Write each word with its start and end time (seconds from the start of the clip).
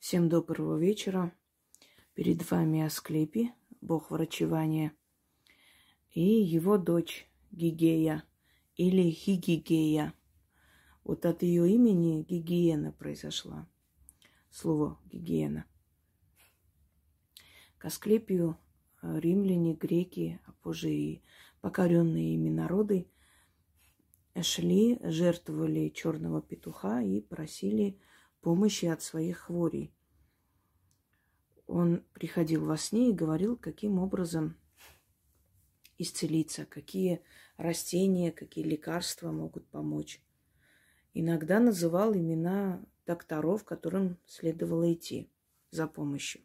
Всем 0.00 0.30
доброго 0.30 0.78
вечера. 0.78 1.30
Перед 2.14 2.50
вами 2.50 2.80
Асклепи, 2.80 3.52
бог 3.82 4.10
врачевания, 4.10 4.94
и 6.10 6.22
его 6.22 6.78
дочь 6.78 7.30
Гигея 7.50 8.24
или 8.76 9.10
Хигигея. 9.10 10.14
Вот 11.04 11.26
от 11.26 11.42
ее 11.42 11.70
имени 11.70 12.22
гигиена 12.22 12.92
произошла. 12.92 13.68
Слово 14.50 14.98
гигиена. 15.04 15.66
К 17.76 17.84
Асклепию 17.84 18.56
э, 19.02 19.20
римляне, 19.20 19.74
греки, 19.74 20.40
а 20.46 20.52
позже 20.62 20.90
и 20.90 21.22
покоренные 21.60 22.36
ими 22.36 22.48
народы 22.48 23.06
шли, 24.34 24.98
жертвовали 25.02 25.90
черного 25.90 26.40
петуха 26.40 27.02
и 27.02 27.20
просили 27.20 28.00
помощи 28.40 28.86
от 28.86 29.02
своих 29.02 29.38
хворей. 29.38 29.92
Он 31.66 32.04
приходил 32.12 32.64
во 32.64 32.76
сне 32.76 33.10
и 33.10 33.14
говорил, 33.14 33.56
каким 33.56 33.98
образом 33.98 34.56
исцелиться, 35.98 36.64
какие 36.64 37.22
растения, 37.56 38.32
какие 38.32 38.64
лекарства 38.64 39.30
могут 39.30 39.66
помочь. 39.68 40.22
Иногда 41.12 41.60
называл 41.60 42.14
имена 42.14 42.82
докторов, 43.06 43.64
которым 43.64 44.18
следовало 44.26 44.92
идти 44.92 45.30
за 45.70 45.86
помощью. 45.86 46.42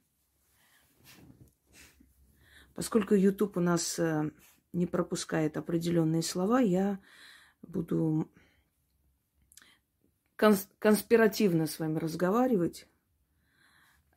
Поскольку 2.74 3.16
YouTube 3.16 3.58
у 3.58 3.62
нас 3.62 3.98
э, 4.00 4.32
не 4.74 4.86
пропускает 4.86 5.56
определенные 5.56 6.22
слова, 6.22 6.60
я 6.60 7.00
буду 7.62 8.30
конспиративно 10.36 11.68
с 11.68 11.80
вами 11.80 11.98
разговаривать. 11.98 12.88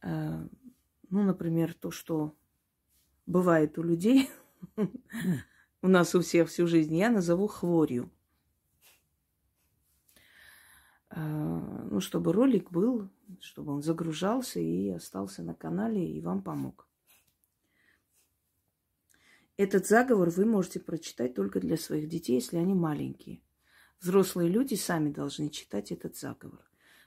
Э, 0.02 0.46
ну, 1.10 1.22
например, 1.22 1.74
то, 1.74 1.90
что 1.90 2.34
бывает 3.26 3.78
у 3.78 3.82
людей, 3.82 4.30
у 5.82 5.88
нас 5.88 6.14
у 6.14 6.20
всех 6.20 6.48
всю 6.48 6.66
жизнь, 6.66 6.96
я 6.96 7.10
назову 7.10 7.46
хворью. 7.46 8.10
Э, 11.10 11.20
ну, 11.90 12.00
чтобы 12.00 12.32
ролик 12.32 12.70
был, 12.70 13.08
чтобы 13.40 13.72
он 13.72 13.82
загружался 13.82 14.60
и 14.60 14.90
остался 14.90 15.42
на 15.42 15.54
канале 15.54 16.04
и 16.04 16.20
вам 16.20 16.42
помог. 16.42 16.86
Этот 19.56 19.86
заговор 19.88 20.30
вы 20.30 20.44
можете 20.44 20.78
прочитать 20.78 21.34
только 21.34 21.58
для 21.58 21.76
своих 21.76 22.08
детей, 22.08 22.34
если 22.34 22.58
они 22.58 22.74
маленькие. 22.74 23.40
Взрослые 24.00 24.48
люди 24.48 24.74
сами 24.74 25.10
должны 25.10 25.50
читать 25.50 25.90
этот 25.90 26.16
заговор. 26.16 26.60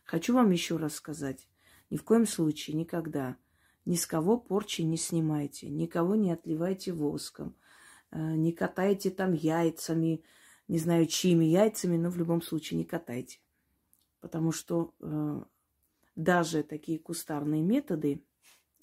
Хочу 0.04 0.34
вам 0.34 0.52
еще 0.52 0.76
раз 0.78 0.96
сказать. 0.96 1.48
Ни 1.90 1.98
в 1.98 2.04
коем 2.04 2.26
случае, 2.26 2.76
никогда, 2.76 3.38
ни 3.86 3.96
с 3.96 4.06
кого 4.06 4.38
порчи 4.38 4.82
не 4.82 4.98
снимайте, 4.98 5.70
никого 5.70 6.16
не 6.16 6.32
отливайте 6.32 6.92
воском, 6.92 7.56
э, 8.12 8.18
не 8.18 8.52
катайте 8.52 9.10
там 9.10 9.34
яйцами, 9.34 10.24
не 10.68 10.80
знаю, 10.80 11.06
чьими 11.06 11.46
яйцами, 11.46 11.98
но 11.98 12.10
в 12.10 12.18
любом 12.18 12.42
случае 12.42 12.78
не 12.78 12.86
катайте. 12.86 13.40
Потому 14.20 14.52
что 14.52 14.94
э, 15.00 15.44
даже 16.16 16.64
такие 16.64 17.00
кустарные 17.00 17.62
методы 17.62 18.24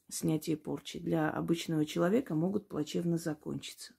снятия 0.09 0.57
порчи 0.57 0.99
для 0.99 1.31
обычного 1.31 1.85
человека 1.85 2.35
могут 2.35 2.69
плачевно 2.69 3.19
закончиться. 3.19 3.95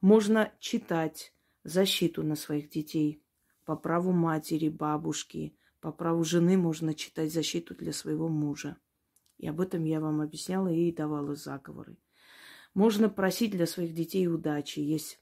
Можно 0.00 0.52
читать 0.58 1.32
защиту 1.64 2.22
на 2.22 2.34
своих 2.34 2.68
детей, 2.70 3.22
по 3.68 3.76
праву 3.76 4.12
матери, 4.12 4.70
бабушки, 4.70 5.54
по 5.80 5.92
праву 5.92 6.24
жены 6.24 6.56
можно 6.56 6.94
читать 6.94 7.30
защиту 7.30 7.74
для 7.74 7.92
своего 7.92 8.26
мужа. 8.26 8.78
И 9.36 9.46
об 9.46 9.60
этом 9.60 9.84
я 9.84 10.00
вам 10.00 10.22
объясняла 10.22 10.68
и 10.68 10.90
давала 10.90 11.34
заговоры. 11.34 11.98
Можно 12.72 13.10
просить 13.10 13.50
для 13.50 13.66
своих 13.66 13.92
детей 13.92 14.26
удачи. 14.26 14.78
Есть 14.78 15.20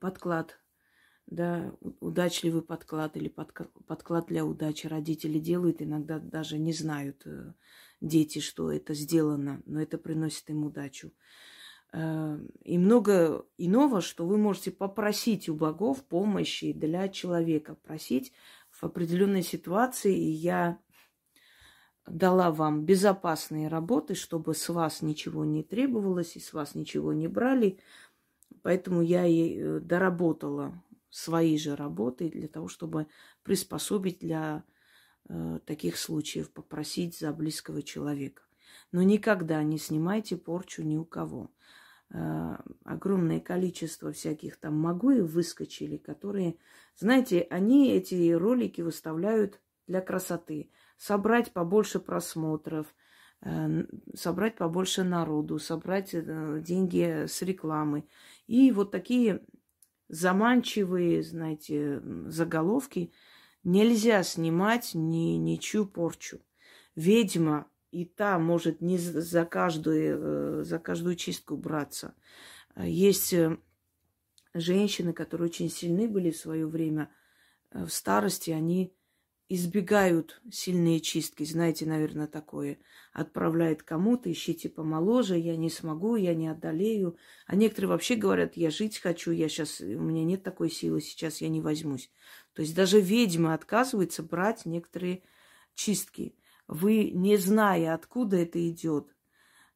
подклад, 0.00 0.60
да, 1.24 1.74
удачливый 2.00 2.60
подклад 2.60 3.16
или 3.16 3.28
подклад 3.30 4.26
для 4.26 4.44
удачи. 4.44 4.86
Родители 4.86 5.38
делают, 5.38 5.80
иногда 5.80 6.18
даже 6.18 6.58
не 6.58 6.74
знают 6.74 7.22
э, 7.24 7.54
дети, 8.02 8.40
что 8.40 8.70
это 8.70 8.92
сделано, 8.92 9.62
но 9.64 9.80
это 9.80 9.96
приносит 9.96 10.50
им 10.50 10.66
удачу. 10.66 11.10
Э, 11.92 12.38
и 12.62 12.78
много 12.78 13.44
иного, 13.58 14.00
что 14.00 14.26
вы 14.26 14.38
можете 14.38 14.70
попросить 14.70 15.48
у 15.48 15.54
богов 15.54 16.04
помощи 16.04 16.72
для 16.72 17.08
человека, 17.08 17.74
просить 17.74 18.32
в 18.70 18.84
определенной 18.84 19.42
ситуации. 19.42 20.16
И 20.16 20.30
я 20.30 20.78
дала 22.06 22.50
вам 22.50 22.84
безопасные 22.84 23.68
работы, 23.68 24.14
чтобы 24.14 24.54
с 24.54 24.68
вас 24.68 25.02
ничего 25.02 25.44
не 25.44 25.62
требовалось 25.62 26.36
и 26.36 26.40
с 26.40 26.52
вас 26.52 26.74
ничего 26.74 27.12
не 27.12 27.28
брали. 27.28 27.78
Поэтому 28.62 29.02
я 29.02 29.26
и 29.26 29.58
э, 29.58 29.80
доработала 29.80 30.82
свои 31.10 31.58
же 31.58 31.74
работы 31.74 32.28
для 32.28 32.46
того, 32.46 32.68
чтобы 32.68 33.08
приспособить 33.42 34.20
для 34.20 34.62
э, 35.28 35.58
таких 35.66 35.96
случаев, 35.96 36.52
попросить 36.52 37.18
за 37.18 37.32
близкого 37.32 37.82
человека. 37.82 38.42
Но 38.92 39.02
никогда 39.02 39.62
не 39.62 39.78
снимайте 39.78 40.36
порчу 40.36 40.82
ни 40.82 40.96
у 40.96 41.04
кого. 41.04 41.50
Э, 42.12 42.56
огромное 42.84 43.40
количество 43.40 44.12
всяких 44.12 44.56
там 44.56 44.78
могуев 44.78 45.30
выскочили, 45.30 45.96
которые, 45.96 46.56
знаете, 46.96 47.46
они 47.50 47.92
эти 47.92 48.32
ролики 48.32 48.80
выставляют 48.80 49.60
для 49.86 50.00
красоты. 50.00 50.70
Собрать 50.96 51.52
побольше 51.52 52.00
просмотров, 52.00 52.86
э, 53.42 53.84
собрать 54.14 54.56
побольше 54.56 55.04
народу, 55.04 55.60
собрать 55.60 56.10
э, 56.12 56.60
деньги 56.64 57.26
с 57.26 57.42
рекламы. 57.42 58.08
И 58.48 58.72
вот 58.72 58.90
такие 58.90 59.44
заманчивые, 60.08 61.22
знаете, 61.22 62.02
заголовки 62.26 63.12
нельзя 63.62 64.24
снимать 64.24 64.94
ни, 64.94 65.36
ничью 65.36 65.86
порчу. 65.86 66.40
Ведьма 66.96 67.69
и 67.90 68.04
та 68.04 68.38
может 68.38 68.80
не 68.80 68.98
за 68.98 69.44
каждую, 69.44 70.60
э, 70.60 70.64
за 70.64 70.78
каждую 70.78 71.16
чистку 71.16 71.56
браться. 71.56 72.14
А 72.74 72.86
есть 72.86 73.32
э, 73.32 73.58
женщины, 74.54 75.12
которые 75.12 75.48
очень 75.48 75.70
сильны 75.70 76.08
были 76.08 76.30
в 76.30 76.36
свое 76.36 76.66
время 76.66 77.10
э, 77.70 77.84
в 77.84 77.92
старости, 77.92 78.50
они 78.50 78.94
избегают 79.48 80.40
сильные 80.52 81.00
чистки. 81.00 81.42
Знаете, 81.42 81.84
наверное, 81.84 82.28
такое. 82.28 82.78
Отправляет 83.12 83.82
кому-то, 83.82 84.30
ищите 84.30 84.68
помоложе, 84.68 85.36
я 85.36 85.56
не 85.56 85.68
смогу, 85.68 86.14
я 86.14 86.36
не 86.36 86.46
одолею. 86.46 87.16
А 87.46 87.56
некоторые 87.56 87.88
вообще 87.90 88.14
говорят, 88.14 88.56
я 88.56 88.70
жить 88.70 88.98
хочу, 88.98 89.32
я 89.32 89.48
сейчас, 89.48 89.80
у 89.80 89.84
меня 89.84 90.22
нет 90.22 90.44
такой 90.44 90.70
силы, 90.70 91.00
сейчас 91.00 91.40
я 91.40 91.48
не 91.48 91.60
возьмусь. 91.60 92.12
То 92.52 92.62
есть 92.62 92.76
даже 92.76 93.00
ведьмы 93.00 93.52
отказываются 93.52 94.22
брать 94.22 94.66
некоторые 94.66 95.24
чистки 95.74 96.36
вы, 96.70 97.10
не 97.10 97.36
зная, 97.36 97.94
откуда 97.94 98.36
это 98.36 98.66
идет, 98.70 99.14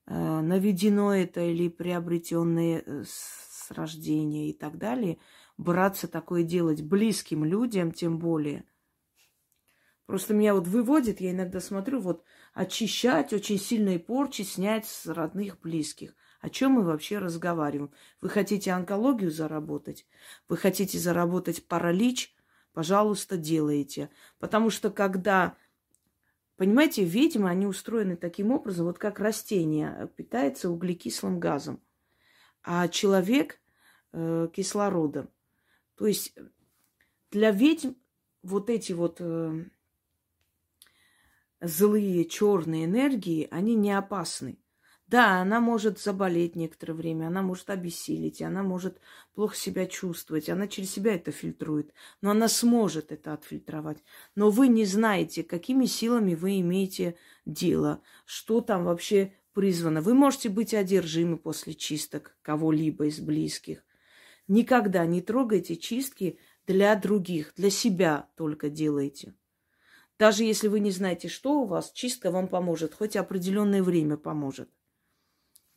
э, 0.06 0.14
наведено 0.14 1.12
это 1.12 1.40
или 1.40 1.68
приобретенное 1.68 2.82
э, 2.86 3.04
с 3.04 3.70
рождения 3.70 4.50
и 4.50 4.52
так 4.52 4.78
далее, 4.78 5.18
браться 5.56 6.06
такое 6.06 6.44
делать 6.44 6.82
близким 6.82 7.44
людям, 7.44 7.90
тем 7.90 8.18
более. 8.18 8.64
Просто 10.06 10.34
меня 10.34 10.54
вот 10.54 10.68
выводит, 10.68 11.20
я 11.20 11.32
иногда 11.32 11.60
смотрю, 11.60 11.98
вот 11.98 12.22
очищать 12.52 13.32
очень 13.32 13.58
сильные 13.58 13.98
порчи, 13.98 14.42
снять 14.42 14.86
с 14.86 15.06
родных, 15.06 15.60
близких. 15.60 16.14
О 16.40 16.48
чем 16.48 16.72
мы 16.72 16.82
вообще 16.82 17.18
разговариваем? 17.18 17.90
Вы 18.20 18.28
хотите 18.28 18.70
онкологию 18.70 19.32
заработать? 19.32 20.06
Вы 20.46 20.58
хотите 20.58 20.98
заработать 20.98 21.66
паралич? 21.66 22.36
Пожалуйста, 22.72 23.36
делайте. 23.36 24.10
Потому 24.38 24.68
что 24.68 24.90
когда 24.90 25.56
Понимаете, 26.56 27.04
ведьмы, 27.04 27.50
они 27.50 27.66
устроены 27.66 28.16
таким 28.16 28.52
образом, 28.52 28.86
вот 28.86 28.98
как 28.98 29.18
растение 29.18 30.08
питается 30.16 30.70
углекислым 30.70 31.40
газом, 31.40 31.82
а 32.62 32.86
человек 32.88 33.60
э, 34.12 34.48
кислородом. 34.52 35.30
То 35.96 36.06
есть 36.06 36.36
для 37.32 37.50
ведьм 37.50 37.94
вот 38.42 38.70
эти 38.70 38.92
вот 38.92 39.16
э, 39.20 39.64
злые 41.60 42.24
черные 42.26 42.84
энергии, 42.84 43.48
они 43.50 43.74
не 43.74 43.90
опасны. 43.90 44.58
Да, 45.14 45.40
она 45.40 45.60
может 45.60 46.00
заболеть 46.00 46.56
некоторое 46.56 46.94
время, 46.94 47.28
она 47.28 47.40
может 47.40 47.70
обессилить, 47.70 48.42
она 48.42 48.64
может 48.64 48.98
плохо 49.36 49.54
себя 49.54 49.86
чувствовать, 49.86 50.48
она 50.48 50.66
через 50.66 50.90
себя 50.90 51.14
это 51.14 51.30
фильтрует, 51.30 51.94
но 52.20 52.32
она 52.32 52.48
сможет 52.48 53.12
это 53.12 53.32
отфильтровать. 53.32 54.02
Но 54.34 54.50
вы 54.50 54.66
не 54.66 54.84
знаете, 54.84 55.44
какими 55.44 55.86
силами 55.86 56.34
вы 56.34 56.58
имеете 56.58 57.14
дело, 57.46 58.02
что 58.24 58.60
там 58.60 58.82
вообще 58.82 59.32
призвано. 59.52 60.00
Вы 60.00 60.14
можете 60.14 60.48
быть 60.48 60.74
одержимы 60.74 61.38
после 61.38 61.74
чисток 61.74 62.36
кого-либо 62.42 63.06
из 63.06 63.20
близких. 63.20 63.84
Никогда 64.48 65.06
не 65.06 65.22
трогайте 65.22 65.76
чистки 65.76 66.40
для 66.66 66.92
других, 66.96 67.52
для 67.54 67.70
себя 67.70 68.28
только 68.34 68.68
делайте. 68.68 69.32
Даже 70.18 70.42
если 70.42 70.66
вы 70.66 70.80
не 70.80 70.90
знаете, 70.90 71.28
что 71.28 71.60
у 71.60 71.66
вас, 71.66 71.92
чистка 71.92 72.32
вам 72.32 72.48
поможет, 72.48 72.94
хоть 72.94 73.14
определенное 73.14 73.84
время 73.84 74.16
поможет. 74.16 74.68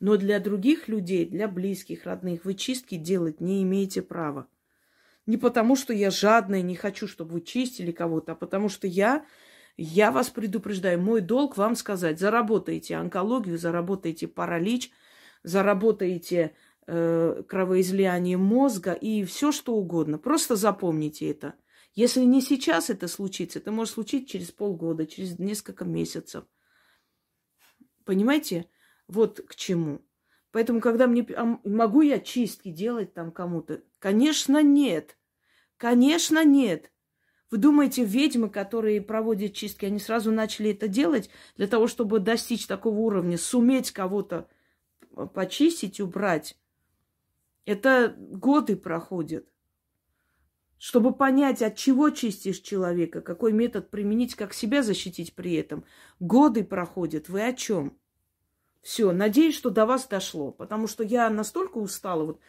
Но 0.00 0.16
для 0.16 0.38
других 0.38 0.88
людей, 0.88 1.26
для 1.26 1.48
близких, 1.48 2.04
родных, 2.04 2.44
вы 2.44 2.54
чистки 2.54 2.94
делать 2.94 3.40
не 3.40 3.62
имеете 3.62 4.00
права. 4.02 4.48
Не 5.26 5.36
потому, 5.36 5.76
что 5.76 5.92
я 5.92 6.10
жадная, 6.10 6.62
не 6.62 6.76
хочу, 6.76 7.06
чтобы 7.06 7.32
вы 7.32 7.40
чистили 7.40 7.90
кого-то, 7.90 8.32
а 8.32 8.34
потому 8.34 8.68
что 8.68 8.86
я, 8.86 9.26
я 9.76 10.10
вас 10.10 10.30
предупреждаю, 10.30 11.00
мой 11.00 11.20
долг 11.20 11.56
вам 11.56 11.74
сказать, 11.74 12.18
заработаете 12.18 12.94
онкологию, 12.94 13.58
заработаете 13.58 14.28
паралич, 14.28 14.90
заработаете 15.42 16.54
э, 16.86 17.42
кровоизлияние 17.46 18.36
мозга 18.36 18.92
и 18.92 19.24
все 19.24 19.52
что 19.52 19.74
угодно. 19.74 20.18
Просто 20.18 20.56
запомните 20.56 21.28
это. 21.28 21.54
Если 21.94 22.20
не 22.20 22.40
сейчас 22.40 22.90
это 22.90 23.08
случится, 23.08 23.58
это 23.58 23.72
может 23.72 23.94
случиться 23.94 24.30
через 24.30 24.52
полгода, 24.52 25.06
через 25.06 25.38
несколько 25.38 25.84
месяцев. 25.84 26.44
Понимаете? 28.04 28.66
Вот 29.08 29.40
к 29.40 29.54
чему. 29.54 30.02
Поэтому, 30.52 30.80
когда 30.80 31.06
мне... 31.06 31.22
А 31.36 31.58
могу 31.64 32.02
я 32.02 32.20
чистки 32.20 32.70
делать 32.70 33.14
там 33.14 33.32
кому-то? 33.32 33.82
Конечно, 33.98 34.62
нет. 34.62 35.18
Конечно, 35.76 36.44
нет. 36.44 36.92
Вы 37.50 37.58
думаете, 37.58 38.04
ведьмы, 38.04 38.50
которые 38.50 39.00
проводят 39.00 39.54
чистки, 39.54 39.86
они 39.86 39.98
сразу 39.98 40.30
начали 40.30 40.72
это 40.72 40.86
делать 40.86 41.30
для 41.56 41.66
того, 41.66 41.86
чтобы 41.86 42.18
достичь 42.18 42.66
такого 42.66 42.98
уровня, 42.98 43.38
суметь 43.38 43.90
кого-то 43.90 44.48
почистить, 45.32 46.00
убрать? 46.00 46.58
Это 47.64 48.14
годы 48.18 48.76
проходят. 48.76 49.46
Чтобы 50.78 51.12
понять, 51.14 51.62
от 51.62 51.76
чего 51.76 52.10
чистишь 52.10 52.60
человека, 52.60 53.20
какой 53.20 53.52
метод 53.52 53.90
применить, 53.90 54.34
как 54.34 54.52
себя 54.52 54.82
защитить 54.82 55.34
при 55.34 55.54
этом. 55.54 55.84
Годы 56.20 56.64
проходят. 56.64 57.28
Вы 57.28 57.46
о 57.46 57.52
чем? 57.52 57.98
Все, 58.82 59.12
надеюсь, 59.12 59.56
что 59.56 59.70
до 59.70 59.86
вас 59.86 60.06
дошло, 60.06 60.52
потому 60.52 60.86
что 60.86 61.02
я 61.02 61.28
настолько 61.30 61.78
устала. 61.78 62.24
Вот 62.24 62.40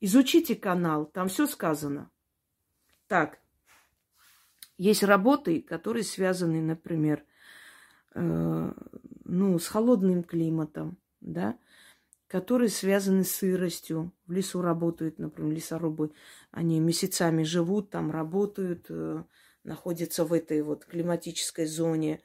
изучите 0.00 0.54
канал, 0.54 1.06
там 1.06 1.28
все 1.28 1.46
сказано. 1.46 2.10
Так, 3.06 3.38
есть 4.78 5.02
работы, 5.02 5.62
которые 5.62 6.02
связаны, 6.02 6.60
например, 6.60 7.24
э, 8.14 8.72
ну, 9.24 9.58
с 9.58 9.66
холодным 9.68 10.24
климатом, 10.24 10.98
да, 11.20 11.58
которые 12.26 12.70
связаны 12.70 13.24
с 13.24 13.32
сыростью. 13.32 14.12
В 14.26 14.32
лесу 14.32 14.62
работают, 14.62 15.18
например, 15.18 15.52
лесорубы. 15.52 16.12
Они 16.50 16.80
месяцами 16.80 17.42
живут 17.42 17.90
там, 17.90 18.10
работают, 18.10 18.86
э, 18.88 19.22
находятся 19.64 20.24
в 20.24 20.32
этой 20.32 20.62
вот 20.62 20.84
климатической 20.84 21.66
зоне. 21.66 22.22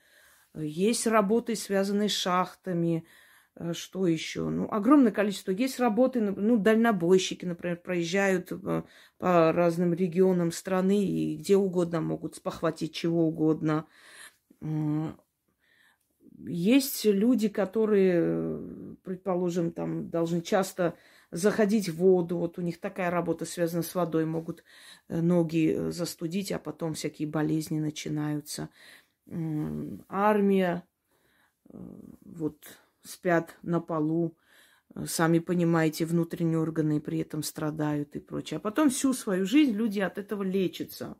Есть 0.55 1.07
работы, 1.07 1.55
связанные 1.55 2.09
с 2.09 2.13
шахтами. 2.13 3.05
Э, 3.57 3.73
что 3.73 4.07
еще? 4.07 4.49
Ну, 4.49 4.67
огромное 4.71 5.11
количество. 5.11 5.51
Есть 5.51 5.79
работы, 5.79 6.21
ну, 6.21 6.57
дальнобойщики, 6.57 7.45
например, 7.45 7.77
проезжают 7.77 8.51
э, 8.51 8.83
по 9.17 9.51
разным 9.51 9.93
регионам 9.93 10.51
страны 10.51 11.05
и 11.05 11.37
где 11.37 11.57
угодно 11.57 12.01
могут 12.01 12.35
спохватить 12.35 12.93
чего 12.93 13.27
угодно 13.27 13.85
есть 16.45 17.05
люди, 17.05 17.49
которые, 17.49 18.95
предположим, 19.03 19.71
там 19.71 20.09
должны 20.09 20.41
часто 20.41 20.95
заходить 21.31 21.89
в 21.89 21.97
воду. 21.97 22.37
Вот 22.37 22.57
у 22.57 22.61
них 22.61 22.79
такая 22.79 23.09
работа 23.09 23.45
связана 23.45 23.83
с 23.83 23.95
водой. 23.95 24.25
Могут 24.25 24.63
э, 25.07 25.19
ноги 25.19 25.89
застудить, 25.89 26.51
а 26.51 26.59
потом 26.59 26.93
всякие 26.93 27.27
болезни 27.27 27.79
начинаются. 27.79 28.69
Армия, 30.07 30.83
вот 31.65 32.57
спят 33.07 33.57
на 33.63 33.79
полу, 33.79 34.37
сами 35.05 35.39
понимаете, 35.39 36.05
внутренние 36.05 36.59
органы 36.59 37.01
при 37.01 37.19
этом 37.19 37.43
страдают 37.43 38.15
и 38.15 38.19
прочее. 38.19 38.57
А 38.57 38.61
потом 38.61 38.89
всю 38.89 39.13
свою 39.13 39.45
жизнь 39.45 39.71
люди 39.71 39.99
от 39.99 40.17
этого 40.17 40.43
лечатся. 40.43 41.17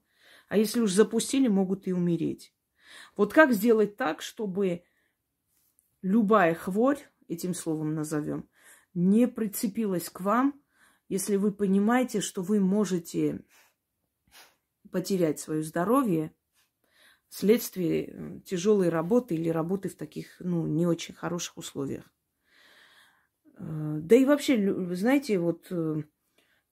А 0.47 0.57
если 0.57 0.79
уж 0.79 0.91
запустили, 0.91 1.47
могут 1.47 1.87
и 1.87 1.93
умереть. 1.93 2.53
Вот 3.15 3.33
как 3.33 3.53
сделать 3.53 3.97
так, 3.97 4.21
чтобы 4.21 4.83
любая 6.01 6.53
хворь, 6.55 6.99
этим 7.27 7.53
словом 7.53 7.93
назовем, 7.93 8.49
не 8.93 9.27
прицепилась 9.27 10.09
к 10.09 10.21
вам, 10.21 10.61
если 11.09 11.35
вы 11.35 11.51
понимаете, 11.51 12.21
что 12.21 12.41
вы 12.41 12.59
можете 12.59 13.43
потерять 14.91 15.39
свое 15.39 15.63
здоровье 15.63 16.33
вследствие 17.29 18.41
тяжелой 18.45 18.89
работы 18.89 19.35
или 19.35 19.49
работы 19.49 19.89
в 19.89 19.95
таких, 19.95 20.35
ну, 20.39 20.65
не 20.65 20.85
очень 20.85 21.13
хороших 21.13 21.57
условиях. 21.57 22.05
Э, 23.57 23.99
да 24.01 24.15
и 24.15 24.25
вообще, 24.25 24.95
знаете, 24.95 25.39
вот 25.39 25.67
э, 25.71 26.03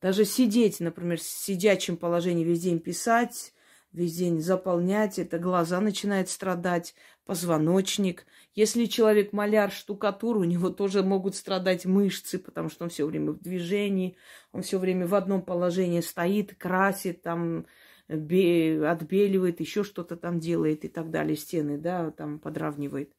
даже 0.02 0.26
сидеть, 0.26 0.80
например, 0.80 1.20
в 1.20 1.24
сидячем 1.24 1.98
положении 1.98 2.44
весь 2.44 2.62
день 2.62 2.80
писать, 2.80 3.54
весь 3.92 4.16
день 4.16 4.42
заполнять, 4.42 5.20
это 5.20 5.40
глаза 5.40 5.80
начинают 5.80 6.30
страдать, 6.30 6.96
позвоночник. 7.26 8.26
Если 8.54 8.86
человек 8.86 9.34
маляр, 9.34 9.72
штукатур, 9.72 10.38
у 10.38 10.44
него 10.44 10.70
тоже 10.70 11.02
могут 11.02 11.36
страдать 11.36 11.86
мышцы, 11.86 12.38
потому 12.38 12.70
что 12.70 12.84
он 12.84 12.90
все 12.90 13.06
время 13.06 13.32
в 13.32 13.40
движении, 13.40 14.16
он 14.52 14.62
все 14.62 14.78
время 14.78 15.08
в 15.08 15.16
одном 15.16 15.42
положении 15.42 16.02
стоит, 16.02 16.56
красит, 16.56 17.24
там 17.24 17.66
отбеливает, 18.08 19.60
еще 19.60 19.84
что-то 19.84 20.16
там 20.16 20.40
делает 20.40 20.86
и 20.86 20.88
так 20.88 21.12
далее, 21.12 21.36
стены, 21.36 21.78
да, 21.78 22.12
там 22.12 22.40
подравнивает. 22.40 23.16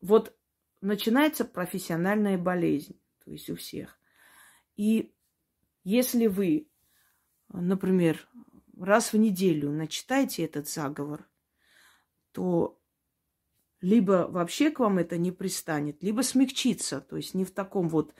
Вот 0.00 0.36
начинается 0.80 1.44
профессиональная 1.44 2.38
болезнь, 2.38 2.98
то 3.24 3.30
есть 3.30 3.48
у 3.50 3.56
всех. 3.56 3.98
И 4.76 5.12
если 5.84 6.26
вы, 6.26 6.68
например, 7.48 8.28
раз 8.78 9.12
в 9.12 9.16
неделю 9.16 9.70
начитайте 9.70 10.44
этот 10.44 10.68
заговор– 10.68 11.28
то 12.34 12.80
либо 13.80 14.26
вообще 14.28 14.70
к 14.70 14.80
вам 14.80 14.98
это 14.98 15.16
не 15.16 15.30
пристанет, 15.30 16.02
либо 16.02 16.22
смягчится, 16.22 17.00
то 17.00 17.16
есть 17.16 17.32
не 17.34 17.44
в 17.44 17.52
таком 17.52 17.88
вот, 17.88 18.12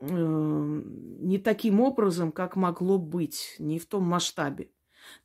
не 0.00 1.38
таким 1.38 1.80
образом, 1.80 2.32
как 2.32 2.56
могло 2.56 2.98
быть, 2.98 3.56
не 3.58 3.78
в 3.78 3.86
том 3.86 4.04
масштабе. 4.04 4.70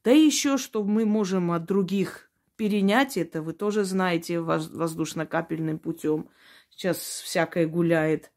Да 0.04 0.12
и 0.12 0.20
еще, 0.20 0.58
что 0.58 0.84
мы 0.84 1.06
можем 1.06 1.52
от 1.52 1.66
других 1.66 2.32
перенять 2.56 3.18
это, 3.18 3.42
вы 3.42 3.54
тоже 3.54 3.84
знаете 3.84 4.40
воздушно-капельным 4.40 5.80
путем. 5.80 6.30
Сейчас 6.70 6.98
всякое 6.98 7.66
гуляет, 7.66 8.32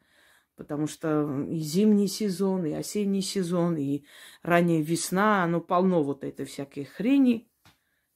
потому 0.56 0.86
что 0.86 1.44
и 1.44 1.58
зимний 1.58 2.08
сезон, 2.08 2.64
и 2.64 2.72
осенний 2.72 3.20
сезон, 3.20 3.76
и 3.76 4.04
ранняя 4.42 4.82
весна, 4.82 5.44
оно 5.44 5.60
полно 5.60 6.02
вот 6.02 6.24
этой 6.24 6.46
всякой 6.46 6.84
хрени 6.84 7.50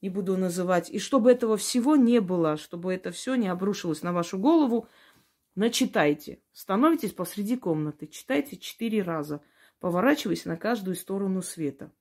не 0.01 0.09
буду 0.09 0.37
называть. 0.37 0.89
И 0.89 0.99
чтобы 0.99 1.31
этого 1.31 1.57
всего 1.57 1.95
не 1.95 2.19
было, 2.21 2.57
чтобы 2.57 2.93
это 2.93 3.11
все 3.11 3.35
не 3.35 3.47
обрушилось 3.47 4.01
на 4.01 4.13
вашу 4.13 4.37
голову, 4.37 4.87
начитайте. 5.59 6.41
Становитесь 6.53 7.11
посреди 7.11 7.57
комнаты, 7.57 8.07
читайте 8.07 8.57
четыре 8.57 9.01
раза, 9.01 9.41
поворачиваясь 9.79 10.45
на 10.45 10.57
каждую 10.57 10.95
сторону 10.95 11.41
света. 11.41 11.91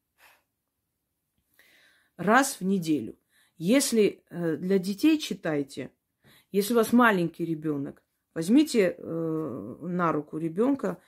Раз 2.17 2.61
в 2.61 2.65
неделю. 2.65 3.19
Если 3.57 4.25
э, 4.31 4.57
для 4.57 4.79
детей 4.79 5.19
читайте, 5.19 5.91
если 6.53 6.73
у 6.73 6.77
вас 6.77 6.93
маленький 6.93 7.45
ребенок, 7.45 8.03
возьмите 8.35 8.95
э, 8.97 9.77
на 9.83 10.13
руку 10.13 10.39
ребенка, 10.39 11.01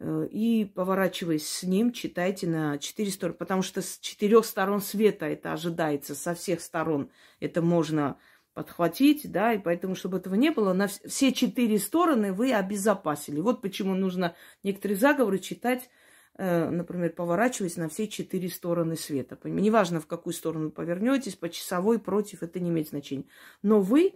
Э, 0.00 0.28
и, 0.30 0.64
поворачиваясь 0.64 1.48
с 1.48 1.62
ним, 1.64 1.92
читайте 1.92 2.46
на 2.46 2.78
четыре 2.78 3.10
стороны, 3.10 3.36
потому 3.36 3.62
что 3.62 3.82
с 3.82 3.98
четырех 3.98 4.44
сторон 4.44 4.80
света 4.80 5.26
это 5.26 5.52
ожидается, 5.52 6.14
со 6.14 6.34
всех 6.34 6.60
сторон 6.60 7.10
это 7.40 7.62
можно 7.62 8.16
подхватить, 8.58 9.30
да, 9.30 9.54
и 9.54 9.58
поэтому, 9.58 9.94
чтобы 9.94 10.18
этого 10.18 10.34
не 10.34 10.50
было, 10.50 10.72
на 10.72 10.88
все 10.88 11.32
четыре 11.32 11.78
стороны 11.78 12.32
вы 12.32 12.52
обезопасили. 12.52 13.40
Вот 13.40 13.62
почему 13.62 13.94
нужно 13.94 14.34
некоторые 14.62 14.98
заговоры 14.98 15.38
читать, 15.38 15.88
э, 16.36 16.68
например, 16.68 17.12
поворачиваясь 17.12 17.76
на 17.76 17.88
все 17.88 18.08
четыре 18.08 18.48
стороны 18.48 18.96
света. 18.96 19.38
Неважно, 19.44 20.00
в 20.00 20.06
какую 20.06 20.34
сторону 20.34 20.70
повернетесь, 20.70 21.36
по 21.36 21.48
часовой, 21.48 21.98
против, 21.98 22.42
это 22.42 22.60
не 22.60 22.68
имеет 22.68 22.88
значения. 22.88 23.26
Но 23.62 23.80
вы 23.80 24.14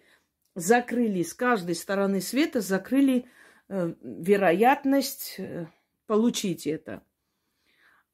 закрыли 0.54 1.22
с 1.22 1.32
каждой 1.32 1.74
стороны 1.74 2.20
света, 2.20 2.60
закрыли 2.60 3.26
Э, 3.74 3.94
вероятность 4.02 5.36
э, 5.38 5.66
получить 6.06 6.66
это. 6.66 7.02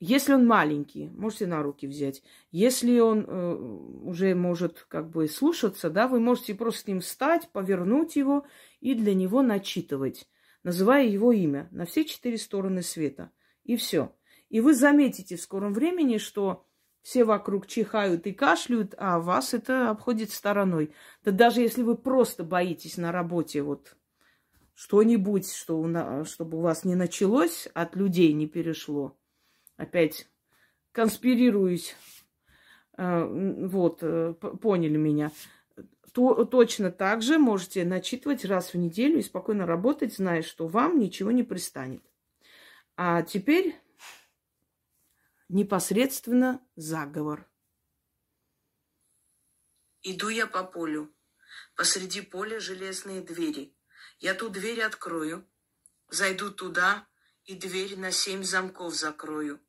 Если 0.00 0.32
он 0.32 0.46
маленький, 0.46 1.08
можете 1.08 1.48
на 1.48 1.60
руки 1.60 1.88
взять. 1.88 2.22
Если 2.52 3.00
он 3.00 3.24
э, 3.26 3.54
уже 3.54 4.34
может 4.36 4.86
как 4.88 5.10
бы 5.10 5.26
слушаться, 5.26 5.90
да, 5.90 6.06
вы 6.06 6.20
можете 6.20 6.54
просто 6.54 6.82
с 6.82 6.86
ним 6.86 7.00
встать, 7.00 7.48
повернуть 7.50 8.14
его 8.14 8.46
и 8.80 8.94
для 8.94 9.12
него 9.14 9.42
начитывать, 9.42 10.28
называя 10.62 11.04
его 11.04 11.32
имя 11.32 11.68
на 11.72 11.84
все 11.84 12.04
четыре 12.04 12.38
стороны 12.38 12.82
света. 12.82 13.32
И 13.64 13.76
все. 13.76 14.14
И 14.50 14.60
вы 14.60 14.74
заметите 14.74 15.36
в 15.36 15.40
скором 15.40 15.74
времени, 15.74 16.18
что 16.18 16.64
все 17.02 17.24
вокруг 17.24 17.66
чихают 17.66 18.24
и 18.28 18.32
кашляют, 18.32 18.94
а 18.98 19.18
вас 19.18 19.52
это 19.52 19.90
обходит 19.90 20.30
стороной. 20.30 20.94
Да 21.24 21.32
даже 21.32 21.60
если 21.60 21.82
вы 21.82 21.96
просто 21.96 22.44
боитесь 22.44 22.98
на 22.98 23.10
работе 23.10 23.62
вот 23.62 23.96
что-нибудь, 24.74 25.52
что 25.52 26.24
чтобы 26.24 26.58
у 26.58 26.60
вас 26.60 26.84
не 26.84 26.94
началось, 26.94 27.66
от 27.74 27.96
людей 27.96 28.32
не 28.32 28.46
перешло. 28.46 29.17
Опять 29.78 30.28
конспирируюсь. 30.92 31.96
Э, 32.98 33.24
вот, 33.24 34.00
э, 34.02 34.34
поняли 34.34 34.96
меня. 34.96 35.30
То, 36.12 36.44
точно 36.44 36.90
так 36.90 37.22
же 37.22 37.38
можете 37.38 37.84
начитывать 37.84 38.44
раз 38.44 38.74
в 38.74 38.76
неделю 38.76 39.18
и 39.18 39.22
спокойно 39.22 39.66
работать, 39.66 40.14
зная, 40.14 40.42
что 40.42 40.66
вам 40.66 40.98
ничего 40.98 41.30
не 41.30 41.44
пристанет. 41.44 42.02
А 42.96 43.22
теперь 43.22 43.80
непосредственно 45.48 46.60
заговор. 46.74 47.48
Иду 50.02 50.28
я 50.28 50.48
по 50.48 50.64
полю. 50.64 51.14
Посреди 51.76 52.20
поля 52.20 52.58
железные 52.58 53.20
двери. 53.20 53.76
Я 54.18 54.34
ту 54.34 54.48
дверь 54.48 54.82
открою, 54.82 55.48
зайду 56.08 56.50
туда 56.50 57.06
и 57.44 57.54
дверь 57.54 57.96
на 57.96 58.10
семь 58.10 58.42
замков 58.42 58.94
закрою, 58.94 59.60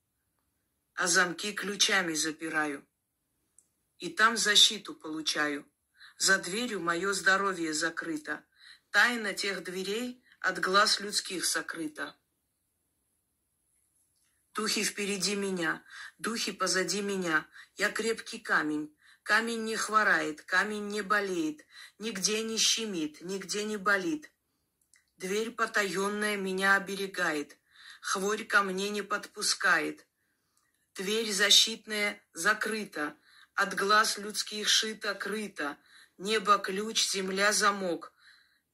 а 0.99 1.07
замки 1.07 1.53
ключами 1.53 2.13
запираю. 2.13 2.85
И 3.99 4.09
там 4.09 4.35
защиту 4.35 4.93
получаю. 4.93 5.65
За 6.17 6.37
дверью 6.37 6.81
мое 6.81 7.13
здоровье 7.13 7.73
закрыто. 7.73 8.43
Тайна 8.89 9.33
тех 9.33 9.63
дверей 9.63 10.21
от 10.41 10.59
глаз 10.59 10.99
людских 10.99 11.45
сокрыта. 11.45 12.17
Духи 14.53 14.83
впереди 14.83 15.37
меня, 15.37 15.85
духи 16.17 16.51
позади 16.51 17.01
меня. 17.01 17.47
Я 17.77 17.89
крепкий 17.91 18.39
камень. 18.39 18.93
Камень 19.23 19.63
не 19.63 19.77
хворает, 19.77 20.41
камень 20.41 20.87
не 20.87 21.01
болеет, 21.01 21.65
нигде 21.97 22.43
не 22.43 22.57
щемит, 22.57 23.21
нигде 23.21 23.63
не 23.63 23.77
болит. 23.77 24.33
Дверь 25.15 25.51
потаенная 25.51 26.35
меня 26.35 26.75
оберегает, 26.75 27.57
хворь 28.01 28.43
ко 28.43 28.63
мне 28.63 28.89
не 28.89 29.01
подпускает. 29.01 30.08
Дверь 30.95 31.31
защитная 31.31 32.21
закрыта, 32.33 33.15
от 33.53 33.73
глаз 33.75 34.17
людских 34.17 34.67
шита 34.67 35.13
крыта. 35.15 35.77
Небо 36.17 36.57
ключ, 36.57 37.09
земля 37.09 37.51
замок. 37.53 38.13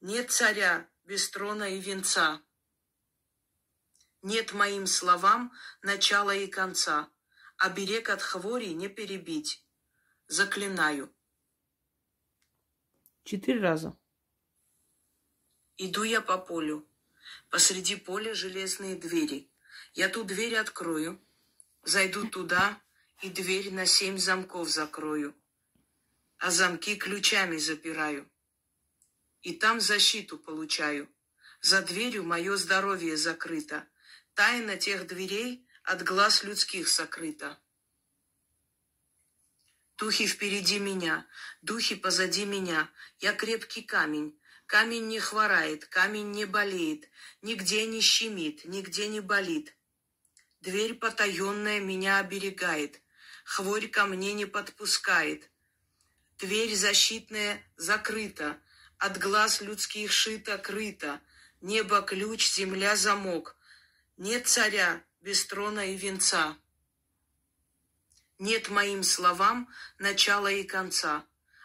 Нет 0.00 0.30
царя 0.30 0.88
без 1.04 1.30
трона 1.30 1.70
и 1.76 1.80
венца. 1.80 2.42
Нет 4.22 4.52
моим 4.52 4.86
словам 4.86 5.52
начала 5.82 6.34
и 6.34 6.46
конца, 6.46 7.08
а 7.58 7.68
берег 7.70 8.08
от 8.10 8.22
хвори 8.22 8.74
не 8.74 8.88
перебить. 8.88 9.64
Заклинаю. 10.26 11.14
Четыре 13.22 13.60
раза. 13.60 13.96
Иду 15.76 16.02
я 16.02 16.20
по 16.20 16.38
полю. 16.38 16.88
Посреди 17.50 17.96
поля 17.96 18.34
железные 18.34 18.96
двери. 18.96 19.50
Я 19.94 20.08
ту 20.08 20.24
дверь 20.24 20.56
открою, 20.56 21.20
зайду 21.86 22.26
туда 22.26 22.82
и 23.22 23.30
дверь 23.30 23.72
на 23.72 23.86
семь 23.86 24.18
замков 24.18 24.68
закрою, 24.68 25.34
а 26.38 26.50
замки 26.50 26.96
ключами 26.96 27.56
запираю. 27.56 28.30
И 29.42 29.52
там 29.52 29.80
защиту 29.80 30.38
получаю. 30.38 31.08
За 31.60 31.80
дверью 31.82 32.24
мое 32.24 32.56
здоровье 32.56 33.16
закрыто, 33.16 33.88
Тайна 34.34 34.76
тех 34.76 35.06
дверей 35.06 35.66
от 35.82 36.02
глаз 36.02 36.42
людских 36.42 36.88
сокрыта. 36.88 37.58
Духи 39.96 40.26
впереди 40.26 40.78
меня, 40.78 41.26
духи 41.62 41.94
позади 41.94 42.44
меня. 42.44 42.90
Я 43.18 43.32
крепкий 43.32 43.82
камень. 43.82 44.38
Камень 44.66 45.06
не 45.06 45.20
хворает, 45.20 45.86
камень 45.86 46.32
не 46.32 46.44
болеет, 46.44 47.08
нигде 47.40 47.86
не 47.86 48.00
щемит, 48.00 48.64
нигде 48.64 49.06
не 49.06 49.20
болит. 49.20 49.75
Дверь 50.60 50.94
потаенная 50.94 51.80
меня 51.80 52.18
оберегает, 52.18 53.02
хворь 53.44 53.88
ко 53.88 54.06
мне 54.06 54.32
не 54.32 54.46
подпускает. 54.46 55.50
Дверь 56.38 56.74
защитная 56.74 57.62
закрыта, 57.76 58.60
от 58.98 59.18
глаз 59.18 59.60
людских 59.60 60.10
шита 60.12 60.58
крыта. 60.58 61.20
Небо 61.60 62.02
ключ, 62.02 62.52
земля 62.52 62.96
замок. 62.96 63.56
Нет 64.16 64.46
царя 64.46 65.02
без 65.20 65.46
трона 65.46 65.92
и 65.92 65.96
венца. 65.96 66.56
Нет 68.38 68.68
моим 68.68 69.02
словам 69.02 69.68
начала 69.98 70.50
и 70.50 70.62
конца, 70.62 71.24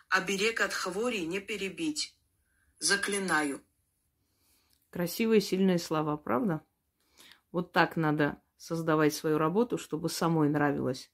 а 0.10 0.22
берег 0.22 0.62
от 0.62 0.74
хвори 0.74 1.26
не 1.26 1.40
перебить. 1.40 2.16
Заклинаю. 2.80 3.64
Красивые, 4.90 5.42
сильные 5.42 5.80
слова, 5.80 6.18
правда? 6.18 6.62
Вот 7.52 7.74
так 7.74 7.96
надо 7.98 8.41
создавать 8.62 9.16
свою 9.16 9.40
работу, 9.40 9.80
чтобы 9.80 10.08
самой 10.08 10.48
нравилось, 10.48 11.12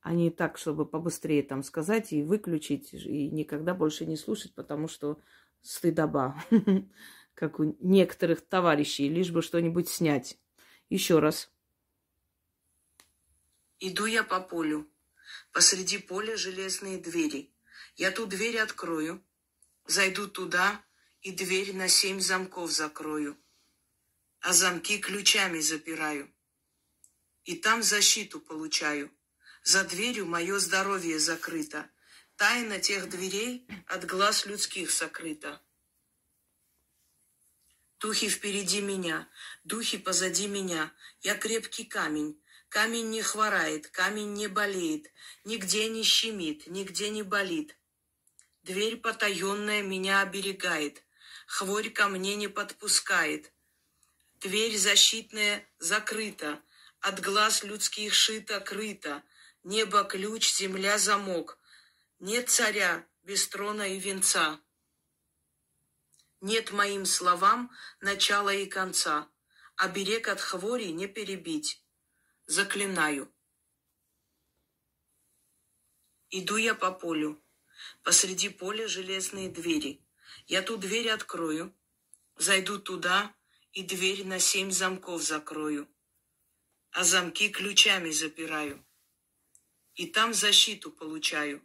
а 0.00 0.12
не 0.12 0.30
так, 0.30 0.56
чтобы 0.56 0.86
побыстрее 0.86 1.42
там 1.42 1.64
сказать 1.64 2.12
и 2.12 2.22
выключить, 2.22 2.94
и 2.94 3.30
никогда 3.30 3.74
больше 3.74 4.06
не 4.06 4.16
слушать, 4.16 4.54
потому 4.54 4.86
что 4.86 5.18
стыдоба, 5.60 6.40
как 7.34 7.58
у 7.58 7.76
некоторых 7.80 8.42
товарищей, 8.42 9.08
лишь 9.08 9.32
бы 9.32 9.42
что-нибудь 9.42 9.88
снять. 9.88 10.38
Еще 10.88 11.18
раз. 11.18 11.50
Иду 13.80 14.06
я 14.06 14.22
по 14.22 14.38
полю. 14.40 14.88
Посреди 15.52 15.98
поля 15.98 16.36
железные 16.36 16.98
двери. 16.98 17.52
Я 17.96 18.12
ту 18.12 18.26
дверь 18.26 18.58
открою, 18.58 19.20
зайду 19.86 20.28
туда 20.28 20.80
и 21.22 21.32
дверь 21.32 21.74
на 21.74 21.88
семь 21.88 22.20
замков 22.20 22.70
закрою, 22.70 23.36
а 24.40 24.52
замки 24.52 24.98
ключами 24.98 25.58
запираю. 25.58 26.30
И 27.44 27.56
там 27.56 27.82
защиту 27.82 28.40
получаю. 28.40 29.10
За 29.62 29.84
дверью 29.84 30.26
мое 30.26 30.58
здоровье 30.58 31.18
закрыто. 31.18 31.90
Тайна 32.36 32.80
тех 32.80 33.08
дверей 33.08 33.66
от 33.86 34.04
глаз 34.04 34.46
людских 34.46 34.90
сокрыта. 34.90 35.60
Духи 38.00 38.28
впереди 38.28 38.80
меня, 38.80 39.28
духи 39.62 39.98
позади 39.98 40.46
меня. 40.48 40.92
Я 41.22 41.36
крепкий 41.36 41.84
камень. 41.84 42.38
Камень 42.68 43.08
не 43.10 43.22
хворает, 43.22 43.86
камень 43.86 44.32
не 44.32 44.48
болеет, 44.48 45.12
нигде 45.44 45.88
не 45.88 46.02
щемит, 46.02 46.66
нигде 46.66 47.08
не 47.08 47.22
болит. 47.22 47.78
Дверь 48.64 48.96
потаенная 48.96 49.80
меня 49.82 50.22
оберегает, 50.22 51.04
хворь 51.46 51.90
ко 51.90 52.08
мне 52.08 52.34
не 52.34 52.48
подпускает. 52.48 53.52
Дверь 54.40 54.76
защитная 54.76 55.64
закрыта, 55.78 56.60
от 57.08 57.20
глаз 57.20 57.62
людских 57.64 58.14
шита 58.14 58.60
крыта. 58.60 59.22
Небо 59.62 60.04
ключ, 60.04 60.44
земля 60.54 60.96
замок. 60.98 61.58
Нет 62.18 62.48
царя 62.48 63.06
без 63.22 63.46
трона 63.46 63.86
и 63.94 63.98
венца. 63.98 64.58
Нет 66.40 66.72
моим 66.72 67.04
словам 67.04 67.70
начала 68.00 68.54
и 68.54 68.64
конца, 68.64 69.28
а 69.76 69.88
берег 69.88 70.28
от 70.28 70.40
хвори 70.40 70.92
не 70.92 71.06
перебить. 71.06 71.84
Заклинаю. 72.46 73.30
Иду 76.30 76.56
я 76.56 76.74
по 76.74 76.90
полю. 76.90 77.38
Посреди 78.02 78.48
поля 78.48 78.88
железные 78.88 79.50
двери. 79.50 80.00
Я 80.46 80.62
ту 80.62 80.78
дверь 80.78 81.10
открою, 81.10 81.74
зайду 82.36 82.78
туда 82.78 83.34
и 83.72 83.82
дверь 83.82 84.24
на 84.26 84.38
семь 84.38 84.70
замков 84.70 85.22
закрою, 85.22 85.86
а 86.94 87.02
замки 87.02 87.48
ключами 87.48 88.12
запираю. 88.12 88.86
И 89.96 90.06
там 90.06 90.32
защиту 90.32 90.92
получаю. 90.92 91.60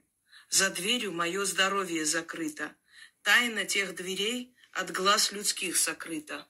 За 0.50 0.72
дверью 0.72 1.12
мое 1.12 1.46
здоровье 1.46 2.04
закрыто. 2.04 2.76
Тайна 3.22 3.64
тех 3.66 3.94
дверей 3.94 4.56
от 4.72 4.92
глаз 4.92 5.32
людских 5.32 5.78
сокрыто. 5.78 6.48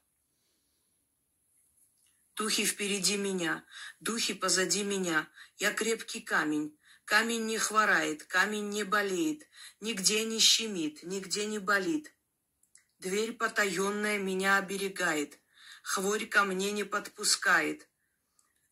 Духи 2.37 2.65
впереди 2.65 3.17
меня, 3.17 3.65
духи 3.99 4.33
позади 4.33 4.85
меня. 4.85 5.29
Я 5.57 5.73
крепкий 5.73 6.21
камень. 6.21 6.73
Камень 7.03 7.47
не 7.47 7.57
хворает, 7.57 8.23
камень 8.23 8.69
не 8.69 8.83
болеет, 8.83 9.45
нигде 9.81 10.23
не 10.23 10.39
щемит, 10.39 11.03
нигде 11.03 11.45
не 11.47 11.59
болит. 11.59 12.13
Дверь 12.99 13.33
потаенная 13.33 14.19
меня 14.19 14.57
оберегает, 14.57 15.39
хворь 15.81 16.27
ко 16.27 16.43
мне 16.45 16.71
не 16.71 16.85
подпускает. 16.85 17.88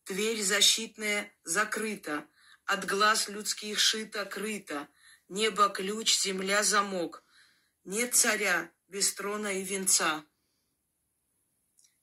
Дверь 0.08 0.42
защитная 0.42 1.30
закрыта, 1.44 2.26
от 2.64 2.86
глаз 2.86 3.28
людских 3.28 3.78
шита 3.78 4.24
крыта. 4.24 4.88
Небо 5.28 5.68
ключ, 5.68 6.18
земля 6.18 6.62
замок. 6.62 7.22
Нет 7.84 8.14
царя, 8.14 8.72
без 8.86 9.12
трона 9.12 9.60
и 9.60 9.62
венца. 9.62 10.24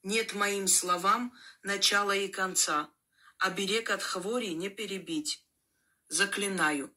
Нет 0.03 0.35
моим 0.35 0.67
словам 0.67 1.33
начала 1.63 2.15
и 2.15 2.27
конца, 2.27 2.91
а 3.39 3.49
берег 3.49 3.89
от 3.89 4.03
хвори 4.03 4.53
не 4.53 4.69
перебить. 4.69 5.43
Заклинаю. 6.07 6.95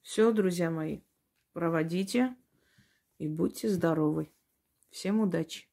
Все, 0.00 0.32
друзья 0.32 0.70
мои, 0.70 1.02
проводите 1.52 2.34
и 3.18 3.28
будьте 3.28 3.68
здоровы. 3.68 4.32
Всем 4.90 5.20
удачи! 5.20 5.68